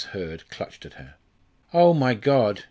[0.13, 1.13] Hurd clutched at her.
[1.75, 2.59] "Oh, my God!"